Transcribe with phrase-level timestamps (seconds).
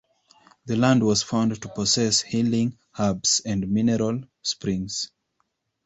[0.65, 5.11] The land was found to possess healing herbs and mineral springs.